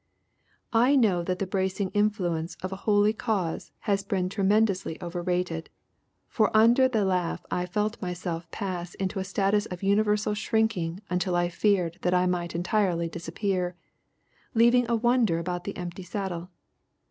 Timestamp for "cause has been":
3.13-4.29